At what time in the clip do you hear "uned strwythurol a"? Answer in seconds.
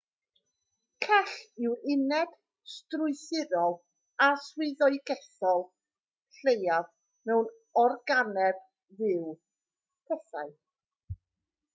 1.95-4.29